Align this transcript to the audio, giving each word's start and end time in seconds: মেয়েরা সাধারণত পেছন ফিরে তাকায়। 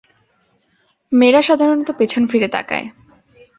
মেয়েরা 1.11 1.41
সাধারণত 1.41 1.87
পেছন 1.91 2.23
ফিরে 2.27 2.47
তাকায়। 2.47 2.87